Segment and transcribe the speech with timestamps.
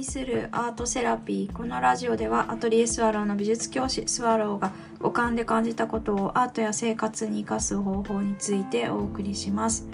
[0.00, 1.52] 愛するアートセラピー。
[1.52, 9.86] このラジオではアトリエスワローの美術教師スワローが五感で感じたことをアートや生活に生かす方法についてお送りします。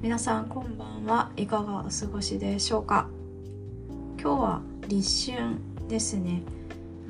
[0.00, 3.06] 皆さんこんばんはいかがお過ごしでしょうか？
[4.18, 5.56] 今日は立春
[5.88, 6.42] ですね。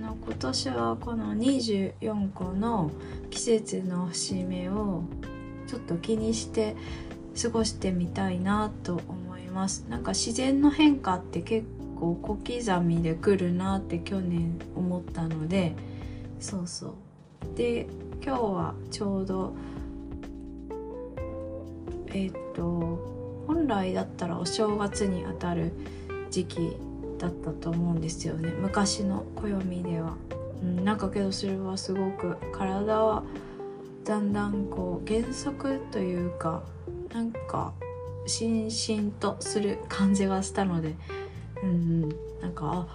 [0.01, 2.91] 今年はこの24個の
[3.31, 5.05] 季節の節目を
[5.69, 6.75] ちょっと気にして
[7.41, 9.87] 過ごしてみたいなと思います。
[9.89, 11.65] なんか自然の変化って結
[11.99, 15.75] 構小刻みで来るなって去年思ったので
[16.41, 16.95] そうそう。
[17.57, 17.87] で
[18.25, 19.55] 今日はちょうど
[22.13, 22.99] えっと
[23.47, 25.73] 本来だったらお正月にあたる
[26.31, 26.77] 時期
[27.19, 28.51] だったと思うんですよね。
[28.61, 30.17] 昔の暦では、
[30.63, 33.23] うん、なんかけどそれはすごく体は
[34.05, 36.63] だんだんこう減速というか
[37.13, 37.73] なんか
[38.27, 40.95] しんしんとする感じがしたので
[41.63, 42.09] うん
[42.41, 42.87] なんか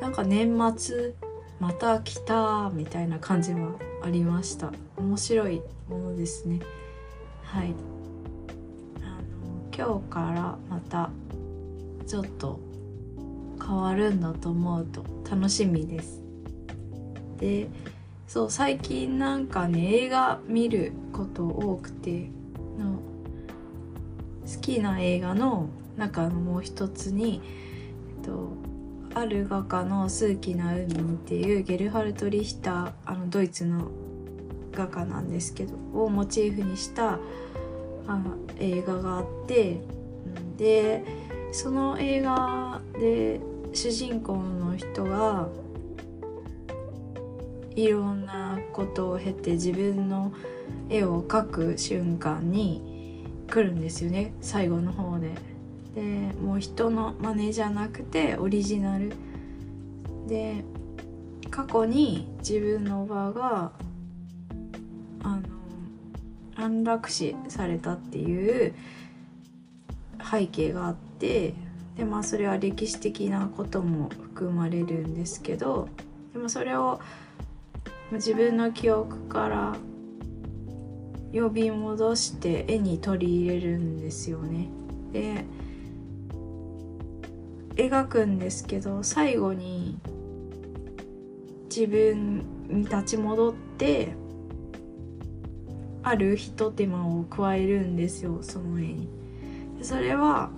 [0.00, 1.14] なんか年末
[1.58, 3.70] また来たみたいな感じは
[4.02, 4.72] ありました。
[4.96, 6.60] 面白いものですね。
[7.42, 7.74] はい。
[9.02, 11.10] あの今日からまた
[12.06, 12.60] ちょっと
[13.64, 16.22] 変わるんだと思うと楽しみです。
[17.38, 17.68] で
[18.26, 22.30] そう最近なんかね映画見ること多くて
[22.78, 23.00] の
[24.46, 27.40] 好きな映画の中のもう一つに、
[28.26, 28.48] と、
[29.14, 30.88] ある画家の「数奇な海」っ
[31.24, 33.88] ていうゲルハルト・リヒターあのドイツの
[34.72, 37.18] 画家なんですけどをモチーフにした
[38.06, 39.80] あの映画があって
[40.58, 41.02] で
[41.50, 43.40] その映画で
[43.72, 45.48] 主人公の人が
[47.74, 50.32] いろんなことを経て自分の
[50.90, 55.55] 絵を描く瞬間に来るんですよね最後の方で。
[55.96, 56.02] で
[56.42, 59.12] もう人の真似じゃなくてオリジナル
[60.28, 60.62] で
[61.50, 63.72] 過去に自分のおばが
[65.22, 65.42] あの
[66.54, 68.74] 安楽死されたっていう
[70.30, 71.54] 背景があって
[71.96, 75.88] でまあそれは歴史的なことも含まれるんですけど
[76.34, 77.00] でもそれを
[78.12, 79.76] 自分の記憶から
[81.32, 84.68] 呼び戻して絵に取り入れるんですよね。
[85.12, 85.44] で
[87.76, 89.98] 描くんですけど最後に
[91.64, 92.38] 自分
[92.68, 94.14] に立ち戻って
[96.02, 99.08] あるひと手間を加えるんですよその絵に。
[99.82, 100.50] それは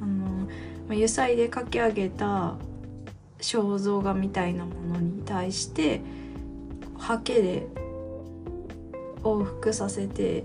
[0.00, 0.48] あの
[0.88, 2.56] 油彩で描き上げた
[3.38, 6.00] 肖像画みたいなものに対して
[6.96, 7.66] ハケで
[9.22, 10.44] 往復させて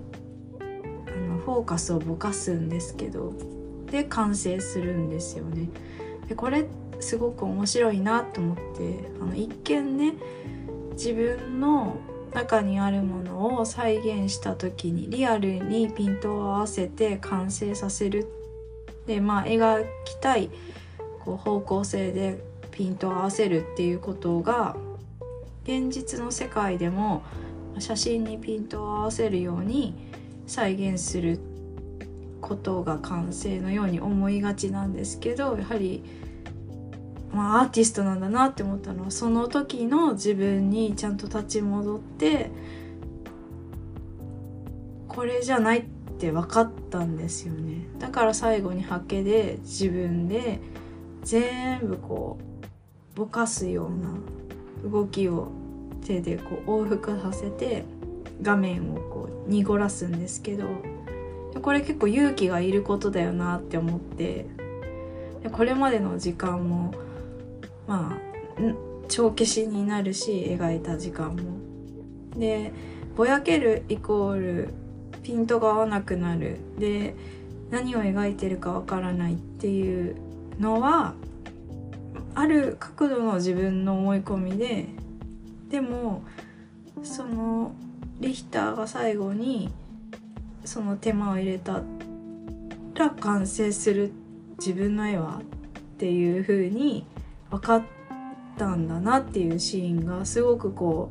[0.60, 3.32] あのフォーカスをぼかすんですけど
[3.90, 5.68] で完成するんですよね。
[6.28, 6.66] でこれ
[7.00, 10.14] すごく面白いなと思ってあの一見ね
[10.92, 11.96] 自分の
[12.34, 18.26] 中にあるものを再現した時にリアルにピントを合わせて完成させる。
[19.06, 20.50] でまあ描きたい
[21.24, 24.76] こう方向性でピントを合わせるっていうことが
[25.64, 27.22] 現実の世界でも
[27.78, 29.94] 写真にピントを合わせるように
[30.46, 31.40] 再現する
[32.48, 36.02] ことが完成のように思いがちなんですけどやはり、
[37.32, 42.50] まあ、アーティストなんだなって思ったのはその時の自分にちゃんと立ち戻って
[45.08, 45.84] これじゃないっ
[46.18, 47.86] て分かったんですよね。
[47.98, 50.60] だから最後にハケで自分で
[51.24, 52.38] 全部こ
[53.14, 55.48] うぼかすような動きを
[56.06, 57.84] 手でこう往復させて
[58.42, 60.66] 画面をこう濁らすんですけど
[61.62, 64.46] これ結構勇気がいることだよなって思って
[65.42, 66.94] でこれまでの時間も
[67.86, 68.28] まあ
[69.08, 71.58] 帳消しになるし描いた時間も。
[72.38, 72.72] で
[73.16, 74.68] ぼやけるイコール
[75.22, 77.14] ピントが合わなくなるで
[77.70, 80.16] 何を描いてるかわからないっていう
[80.60, 81.14] のは
[82.34, 84.86] ある角度の自分の思い込みで
[85.68, 86.22] でも
[87.02, 87.74] その
[88.20, 89.70] リヒターが最後に
[90.68, 91.82] その手間を入れた
[92.94, 94.12] ら完成する
[94.58, 97.06] 自分の絵はっていう風に
[97.50, 97.82] 分かっ
[98.58, 101.10] たんだなっていうシーンがすごくこ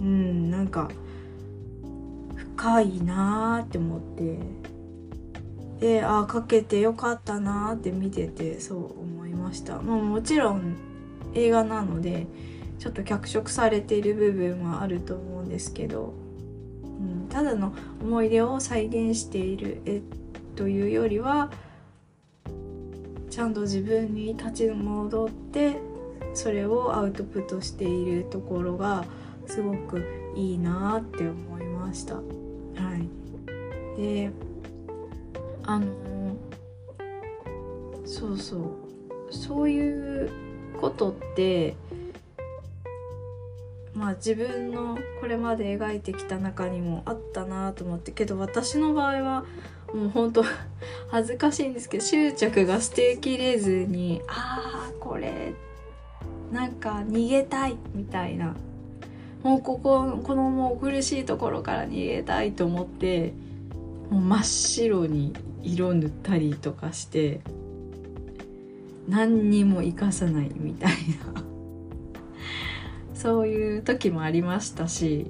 [0.00, 0.90] ううんなんか
[2.56, 4.38] 深いなーって思って
[5.98, 9.82] でああかけてよかったなーって見ててそう思いました。
[9.82, 10.74] まあ、もちろん
[11.34, 12.26] 映画なので
[12.78, 16.21] ちょっと脚色されている部分はあると思うんですけど、
[17.00, 20.02] うん、ただの思い出を再現している絵
[20.56, 21.50] というよりは
[23.30, 25.78] ちゃんと自分に立ち戻って
[26.34, 29.04] それをアウトプットしているところが
[29.46, 32.14] すごくいいなって思いました。
[32.16, 32.22] は
[33.96, 34.30] い、で
[35.64, 35.86] あの
[38.04, 38.92] そうそう。
[39.32, 40.30] そういう
[40.78, 41.74] ことって
[43.94, 49.44] まあ自分のこれまで描いてきた中にもあったなと思ってけど私の場合は
[49.94, 50.44] もう本当
[51.08, 55.54] 恥ずかしいんですけど執着が捨てきれずに ああこれ
[56.50, 58.54] なんか逃げたいみたいな
[59.42, 63.34] もうこここのもう苦しいところから逃げたいと思って
[64.10, 67.40] もう真っ白に色塗ったりとかして
[69.08, 70.92] 何にも生かさないみたい
[71.34, 71.51] な。
[73.22, 75.26] そういう時もありましたし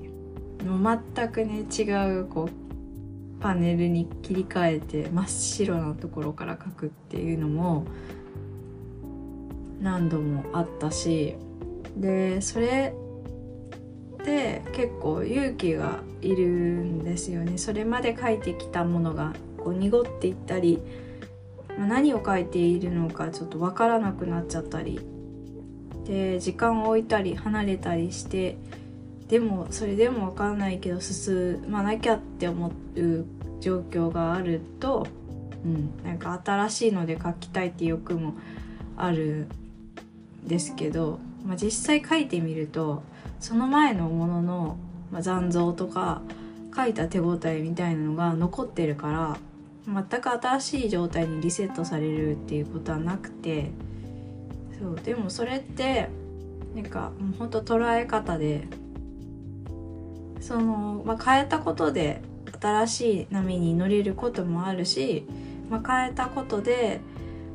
[0.65, 1.83] もう全くね違
[2.21, 7.85] うこうパネルに切り替えて真っ白なところから描くっていうのも
[9.83, 11.37] 何度もあったし
[11.95, 12.95] でそれ
[14.23, 17.59] って結構勇気がいるんですよね。
[17.59, 20.81] それまで描いてきたものがこう濁っていったり
[21.77, 25.01] 何を書いているのかちょっと分からなくなっちゃったり
[26.05, 28.57] で時間を置いたり離れたりして
[29.29, 33.25] でもそれでも分からないけど進まなきゃって思う
[33.61, 35.07] 状況があると、
[35.65, 38.35] うん、なんか新しいので書きたいっていう欲も
[38.97, 39.47] ある
[40.45, 43.03] んですけど、まあ、実際書いてみると
[43.41, 44.77] その前のものの、
[45.11, 46.21] まあ、残像とか
[46.77, 49.39] 書いた手応えみたいなのが残ってるから
[49.87, 53.71] 全く新しい状態にリセットされるっていうことはなくて。
[54.83, 56.09] そうでもそれって
[56.75, 58.67] なんかもうほんと捉え方で
[60.41, 62.21] その、まあ、変えたことで
[62.61, 65.25] 新しい波に乗れることもあるし、
[65.71, 67.01] まあ、変えたことで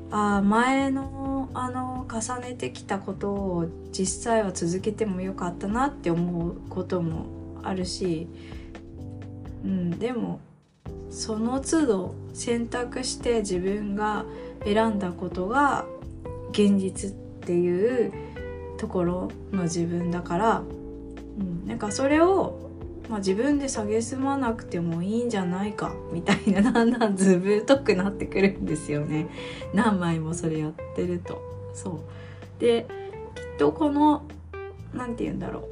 [0.10, 7.26] ああ前のあの重ねてきたことを実際は続けてもよかったなって思うことも
[7.64, 8.28] あるし、
[9.66, 10.40] うん、でも
[11.10, 14.24] その都度選択して自分が
[14.64, 15.86] 選んだことが
[16.52, 18.12] 現実っていう
[18.78, 20.64] ところの自分だから、
[21.40, 22.70] うん、なんかそれを、
[23.10, 29.28] まあ、自分で蔑まなくてもいいんじゃないかみたいなだんだんずぶとくなってくるんですよね。
[29.74, 31.42] 何枚もそれやってると。
[31.74, 32.00] そう。
[32.60, 32.88] で
[33.36, 34.24] きっとこの
[34.94, 35.64] 何て言うんだろう。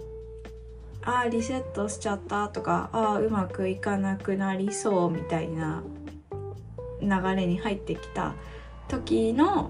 [1.04, 5.84] ああリセットしちゃったとかああうまくいかなくなりそうみたいな
[7.00, 8.34] 流れに入ってきた
[8.88, 9.70] 時の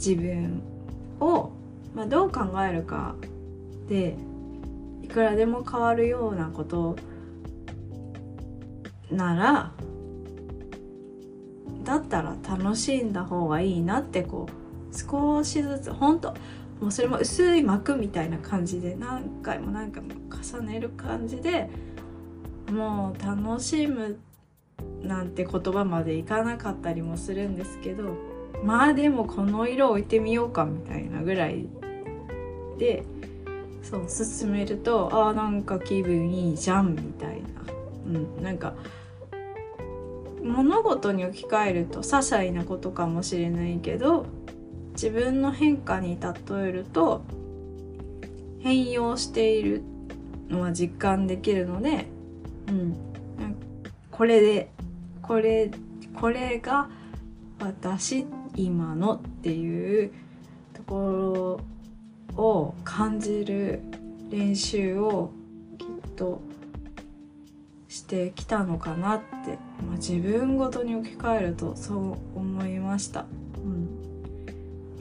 [0.00, 0.62] 自分
[1.20, 1.50] を、
[1.94, 3.14] まあ、どう考えるか
[3.86, 4.16] で
[5.02, 6.96] いくらでも変わるようなこと
[9.10, 9.72] なら
[11.84, 16.34] だったら楽しんだ方がいいなってこう少しずつ本当
[16.80, 21.68] もうそれも薄い膜みたいな感じで何回も何回も重ねる感じで
[22.70, 24.18] もう楽しむ
[25.02, 28.29] なんて言葉までいかなかったりもするんですけど
[28.64, 31.66] まあでもこの色置いてみようかみたいなぐらい
[32.78, 33.04] で
[33.82, 37.48] そう進めるとあーなんか気分いいじゃんみたいな、
[38.06, 38.74] うん、なんか
[40.42, 44.26] 物事に置き換えると些細なことかもしれないけど
[44.92, 47.22] 自分の変化に例えると
[48.60, 49.82] 変容している
[50.48, 52.06] のは実感できるので、
[52.68, 52.96] うん、
[54.10, 54.70] これで
[55.22, 55.70] これ
[56.14, 56.88] これが
[57.60, 60.12] 私って今のっていう
[60.74, 61.60] とこ
[62.36, 63.80] ろを感じる
[64.30, 65.32] 練習を
[65.78, 66.40] きっと
[67.88, 73.26] してきたのかなって、まあ、自分ごとに置き換えるとそう思いました、
[73.56, 73.88] うん、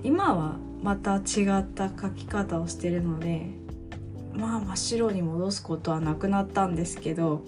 [0.03, 3.47] 今はまた違った書き方をしてるので
[4.33, 7.41] まあ真っ白に戻すことはなくなったんですけど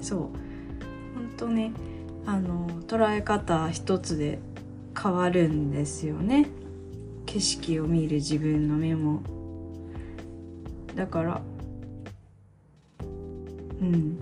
[0.00, 0.18] そう。
[0.18, 1.72] 本当ね
[2.26, 4.38] あの捉え方一つで
[5.00, 6.48] 変わるんですよね。
[7.26, 9.22] 景色を見る自分の目も。
[10.94, 11.42] だから
[13.80, 14.18] うん。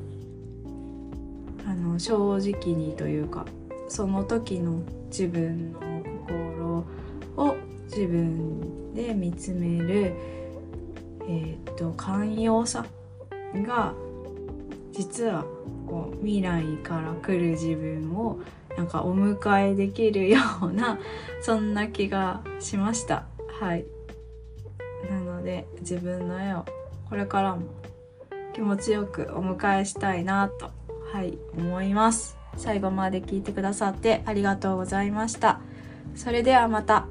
[1.66, 3.47] あの正直にというか
[3.88, 5.81] その時の自分の
[6.26, 6.85] 心
[7.37, 10.14] を自分で見つめる
[11.26, 12.85] えっ、と寛容さ
[13.54, 13.95] が
[14.93, 15.45] 実は
[15.87, 18.40] こう未来から来る自分を
[18.76, 20.99] なんかお迎えできるような
[21.43, 23.25] そんな気がしました。
[23.61, 23.85] はい。
[25.09, 26.64] なので自分の絵を
[27.09, 27.62] これからも
[28.52, 30.71] 気持ちよくお迎えしたいなと
[31.12, 32.37] はい思います。
[32.57, 35.61] 最後まで聞いてくださってありがとうございました。
[36.14, 37.07] それではまた。